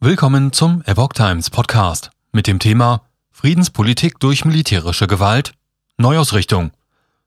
Willkommen 0.00 0.52
zum 0.52 0.84
Epoch 0.86 1.12
Times 1.12 1.50
Podcast 1.50 2.12
mit 2.30 2.46
dem 2.46 2.60
Thema 2.60 3.02
Friedenspolitik 3.32 4.20
durch 4.20 4.44
militärische 4.44 5.08
Gewalt, 5.08 5.54
Neuausrichtung. 5.96 6.70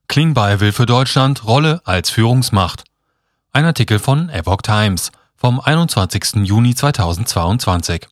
Klingbeil 0.08 0.58
will 0.60 0.72
für 0.72 0.86
Deutschland 0.86 1.44
Rolle 1.44 1.82
als 1.84 2.08
Führungsmacht. 2.08 2.84
Ein 3.52 3.66
Artikel 3.66 3.98
von 3.98 4.30
Epoch 4.30 4.62
Times 4.62 5.12
vom 5.36 5.60
21. 5.60 6.46
Juni 6.46 6.74
2022. 6.74 8.08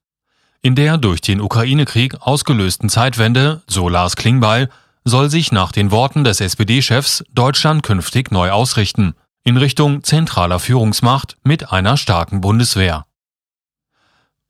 In 0.61 0.75
der 0.75 0.99
durch 0.99 1.23
den 1.23 1.41
Ukraine-Krieg 1.41 2.21
ausgelösten 2.21 2.91
Zeitwende, 2.91 3.63
so 3.67 3.89
Lars 3.89 4.15
Klingbeil, 4.15 4.69
soll 5.07 5.31
sich 5.31 5.53
nach 5.53 5.73
den 5.73 5.91
Worten 5.91 6.23
des 6.23 6.43
SPD-Chefs 6.43 7.25
Deutschland 7.33 7.83
künftig 7.83 8.31
neu 8.31 8.51
ausrichten, 8.51 9.15
in 9.43 9.57
Richtung 9.57 10.05
zentraler 10.05 10.59
Führungsmacht 10.59 11.39
mit 11.45 11.73
einer 11.73 11.97
starken 11.97 12.43
Bundeswehr. 12.43 13.07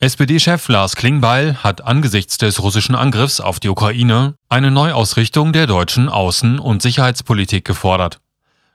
SPD-Chef 0.02 0.66
Lars 0.68 0.96
Klingbeil 0.96 1.62
hat 1.62 1.84
angesichts 1.84 2.38
des 2.38 2.62
russischen 2.62 2.94
Angriffs 2.94 3.38
auf 3.38 3.60
die 3.60 3.68
Ukraine 3.68 4.34
eine 4.48 4.70
Neuausrichtung 4.70 5.52
der 5.52 5.66
deutschen 5.66 6.08
Außen- 6.08 6.58
und 6.58 6.80
Sicherheitspolitik 6.80 7.66
gefordert. 7.66 8.18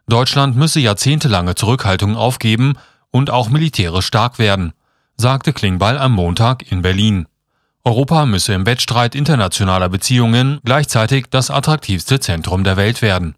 Deutschland 0.07 0.55
müsse 0.55 0.79
jahrzehntelange 0.79 1.55
Zurückhaltung 1.55 2.15
aufgeben 2.15 2.75
und 3.09 3.31
auch 3.31 3.49
militärisch 3.49 4.05
stark 4.05 4.37
werden, 4.37 4.73
sagte 5.17 5.51
Klingbeil 5.51 5.97
am 5.97 6.11
Montag 6.11 6.71
in 6.71 6.83
Berlin. 6.83 7.25
Europa 7.83 8.27
müsse 8.27 8.53
im 8.53 8.67
Wettstreit 8.67 9.15
internationaler 9.15 9.89
Beziehungen 9.89 10.59
gleichzeitig 10.63 11.25
das 11.31 11.49
attraktivste 11.49 12.19
Zentrum 12.19 12.63
der 12.63 12.77
Welt 12.77 13.01
werden. 13.01 13.33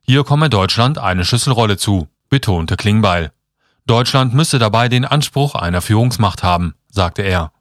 Hier 0.00 0.22
komme 0.22 0.48
Deutschland 0.48 0.98
eine 0.98 1.24
Schlüsselrolle 1.24 1.76
zu, 1.76 2.06
betonte 2.28 2.76
Klingbeil. 2.76 3.32
Deutschland 3.84 4.32
müsse 4.32 4.60
dabei 4.60 4.88
den 4.88 5.04
Anspruch 5.04 5.56
einer 5.56 5.80
Führungsmacht 5.80 6.44
haben 6.44 6.75
sagte 6.96 7.22
er. 7.22 7.52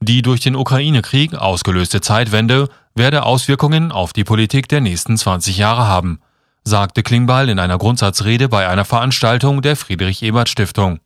Die 0.00 0.22
durch 0.22 0.40
den 0.40 0.56
Ukraine-Krieg 0.56 1.34
ausgelöste 1.34 2.00
Zeitwende 2.00 2.70
werde 2.94 3.24
Auswirkungen 3.24 3.92
auf 3.92 4.14
die 4.14 4.24
Politik 4.24 4.66
der 4.68 4.80
nächsten 4.80 5.18
20 5.18 5.58
Jahre 5.58 5.86
haben, 5.86 6.20
sagte 6.64 7.02
Klingbeil 7.02 7.50
in 7.50 7.58
einer 7.58 7.76
Grundsatzrede 7.76 8.48
bei 8.48 8.66
einer 8.66 8.86
Veranstaltung 8.86 9.60
der 9.60 9.76
Friedrich-Ebert-Stiftung. 9.76 11.00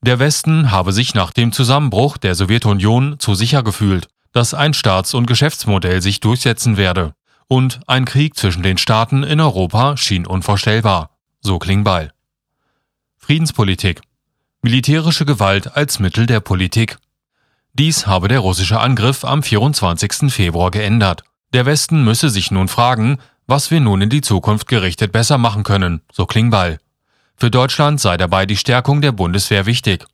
Der 0.00 0.18
Westen 0.18 0.70
habe 0.70 0.92
sich 0.92 1.14
nach 1.14 1.32
dem 1.32 1.52
Zusammenbruch 1.52 2.16
der 2.16 2.34
Sowjetunion 2.34 3.18
zu 3.18 3.34
sicher 3.34 3.62
gefühlt, 3.62 4.08
dass 4.32 4.54
ein 4.54 4.72
Staats- 4.72 5.14
und 5.14 5.26
Geschäftsmodell 5.26 6.00
sich 6.00 6.20
durchsetzen 6.20 6.76
werde. 6.78 7.14
Und 7.48 7.80
ein 7.86 8.06
Krieg 8.06 8.36
zwischen 8.36 8.62
den 8.62 8.78
Staaten 8.78 9.22
in 9.22 9.40
Europa 9.40 9.96
schien 9.98 10.26
unvorstellbar, 10.26 11.10
so 11.40 11.58
Klingbeil. 11.58 12.12
Friedenspolitik 13.18 14.00
Militärische 14.64 15.24
Gewalt 15.24 15.76
als 15.76 15.98
Mittel 15.98 16.26
der 16.26 16.38
Politik. 16.38 16.98
Dies 17.72 18.06
habe 18.06 18.28
der 18.28 18.38
russische 18.38 18.78
Angriff 18.78 19.24
am 19.24 19.42
24. 19.42 20.32
Februar 20.32 20.70
geändert. 20.70 21.24
Der 21.52 21.66
Westen 21.66 22.04
müsse 22.04 22.30
sich 22.30 22.52
nun 22.52 22.68
fragen, 22.68 23.18
was 23.48 23.72
wir 23.72 23.80
nun 23.80 24.00
in 24.02 24.08
die 24.08 24.20
Zukunft 24.20 24.68
gerichtet 24.68 25.10
besser 25.10 25.36
machen 25.36 25.64
können, 25.64 26.02
so 26.12 26.26
Klingbeil. 26.26 26.78
Für 27.36 27.50
Deutschland 27.50 28.00
sei 28.00 28.16
dabei 28.16 28.46
die 28.46 28.56
Stärkung 28.56 29.00
der 29.00 29.10
Bundeswehr 29.10 29.66
wichtig. 29.66 30.04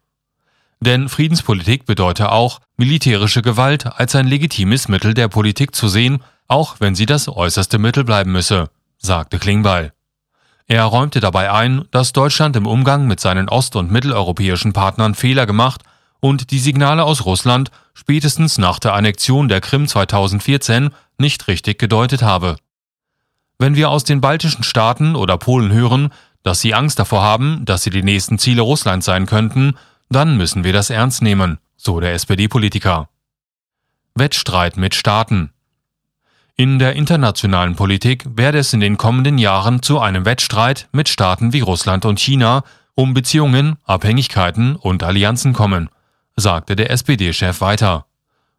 Denn 0.80 1.10
Friedenspolitik 1.10 1.84
bedeute 1.84 2.32
auch, 2.32 2.60
militärische 2.78 3.42
Gewalt 3.42 3.84
als 3.84 4.14
ein 4.14 4.28
legitimes 4.28 4.88
Mittel 4.88 5.12
der 5.12 5.28
Politik 5.28 5.74
zu 5.74 5.88
sehen, 5.88 6.22
auch 6.46 6.76
wenn 6.78 6.94
sie 6.94 7.04
das 7.04 7.28
äußerste 7.28 7.78
Mittel 7.78 8.02
bleiben 8.02 8.32
müsse, 8.32 8.70
sagte 8.96 9.38
Klingbeil. 9.38 9.92
Er 10.70 10.84
räumte 10.84 11.20
dabei 11.20 11.50
ein, 11.50 11.86
dass 11.92 12.12
Deutschland 12.12 12.54
im 12.54 12.66
Umgang 12.66 13.06
mit 13.06 13.20
seinen 13.20 13.48
ost- 13.48 13.74
und 13.74 13.90
mitteleuropäischen 13.90 14.74
Partnern 14.74 15.14
Fehler 15.14 15.46
gemacht 15.46 15.82
und 16.20 16.50
die 16.50 16.58
Signale 16.58 17.04
aus 17.04 17.24
Russland 17.24 17.70
spätestens 17.94 18.58
nach 18.58 18.78
der 18.78 18.92
Annexion 18.92 19.48
der 19.48 19.62
Krim 19.62 19.88
2014 19.88 20.90
nicht 21.16 21.48
richtig 21.48 21.78
gedeutet 21.78 22.22
habe. 22.22 22.56
Wenn 23.58 23.76
wir 23.76 23.88
aus 23.88 24.04
den 24.04 24.20
baltischen 24.20 24.62
Staaten 24.62 25.16
oder 25.16 25.38
Polen 25.38 25.72
hören, 25.72 26.10
dass 26.42 26.60
sie 26.60 26.74
Angst 26.74 26.98
davor 26.98 27.22
haben, 27.22 27.64
dass 27.64 27.82
sie 27.82 27.90
die 27.90 28.02
nächsten 28.02 28.38
Ziele 28.38 28.60
Russlands 28.60 29.06
sein 29.06 29.24
könnten, 29.24 29.74
dann 30.10 30.36
müssen 30.36 30.64
wir 30.64 30.74
das 30.74 30.90
ernst 30.90 31.22
nehmen, 31.22 31.58
so 31.78 31.98
der 31.98 32.12
SPD-Politiker. 32.12 33.08
Wettstreit 34.14 34.76
mit 34.76 34.94
Staaten 34.94 35.50
in 36.58 36.80
der 36.80 36.96
internationalen 36.96 37.76
Politik 37.76 38.24
werde 38.34 38.58
es 38.58 38.72
in 38.72 38.80
den 38.80 38.98
kommenden 38.98 39.38
Jahren 39.38 39.80
zu 39.80 40.00
einem 40.00 40.24
Wettstreit 40.24 40.88
mit 40.90 41.08
Staaten 41.08 41.52
wie 41.52 41.60
Russland 41.60 42.04
und 42.04 42.18
China 42.18 42.64
um 42.96 43.14
Beziehungen, 43.14 43.76
Abhängigkeiten 43.84 44.74
und 44.74 45.04
Allianzen 45.04 45.52
kommen, 45.52 45.88
sagte 46.34 46.74
der 46.74 46.90
SPD-Chef 46.90 47.60
weiter. 47.60 48.06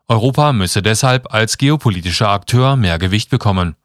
Europa 0.07 0.53
müsse 0.53 0.81
deshalb 0.81 1.33
als 1.33 1.57
geopolitischer 1.57 2.29
Akteur 2.29 2.77
mehr 2.77 2.99
Gewicht 2.99 3.29
bekommen. 3.29 3.75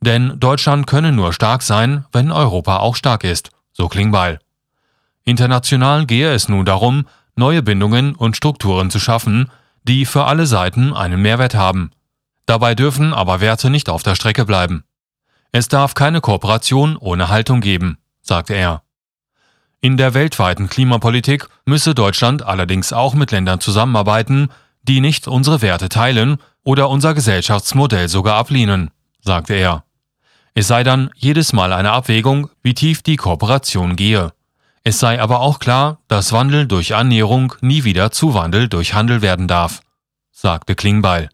Denn 0.00 0.38
Deutschland 0.38 0.86
könne 0.86 1.10
nur 1.10 1.32
stark 1.32 1.62
sein, 1.62 2.04
wenn 2.12 2.30
Europa 2.30 2.76
auch 2.76 2.94
stark 2.94 3.24
ist, 3.24 3.50
so 3.72 3.88
Klingbeil. 3.88 4.38
International 5.24 6.06
gehe 6.06 6.32
es 6.32 6.48
nun 6.48 6.64
darum, 6.64 7.08
neue 7.34 7.64
Bindungen 7.64 8.14
und 8.14 8.36
Strukturen 8.36 8.92
zu 8.92 9.00
schaffen, 9.00 9.50
die 9.82 10.06
für 10.06 10.26
alle 10.26 10.46
Seiten 10.46 10.92
einen 10.92 11.20
Mehrwert 11.20 11.56
haben, 11.56 11.90
Dabei 12.48 12.74
dürfen 12.74 13.12
aber 13.12 13.42
Werte 13.42 13.68
nicht 13.68 13.90
auf 13.90 14.02
der 14.02 14.14
Strecke 14.14 14.46
bleiben. 14.46 14.84
Es 15.52 15.68
darf 15.68 15.92
keine 15.92 16.22
Kooperation 16.22 16.96
ohne 16.96 17.28
Haltung 17.28 17.60
geben, 17.60 17.98
sagte 18.22 18.54
er. 18.54 18.82
In 19.82 19.98
der 19.98 20.14
weltweiten 20.14 20.70
Klimapolitik 20.70 21.46
müsse 21.66 21.94
Deutschland 21.94 22.42
allerdings 22.42 22.94
auch 22.94 23.12
mit 23.12 23.32
Ländern 23.32 23.60
zusammenarbeiten, 23.60 24.48
die 24.82 25.00
nicht 25.00 25.28
unsere 25.28 25.60
Werte 25.60 25.90
teilen 25.90 26.38
oder 26.64 26.88
unser 26.88 27.12
Gesellschaftsmodell 27.12 28.08
sogar 28.08 28.36
ablehnen, 28.36 28.92
sagte 29.20 29.52
er. 29.52 29.84
Es 30.54 30.68
sei 30.68 30.84
dann 30.84 31.10
jedes 31.14 31.52
Mal 31.52 31.74
eine 31.74 31.90
Abwägung, 31.90 32.48
wie 32.62 32.72
tief 32.72 33.02
die 33.02 33.16
Kooperation 33.16 33.94
gehe. 33.94 34.32
Es 34.84 34.98
sei 34.98 35.20
aber 35.20 35.40
auch 35.40 35.58
klar, 35.58 35.98
dass 36.08 36.32
Wandel 36.32 36.66
durch 36.66 36.94
Annäherung 36.94 37.52
nie 37.60 37.84
wieder 37.84 38.10
zu 38.10 38.32
Wandel 38.32 38.68
durch 38.70 38.94
Handel 38.94 39.20
werden 39.20 39.48
darf, 39.48 39.82
sagte 40.32 40.74
Klingbeil. 40.74 41.28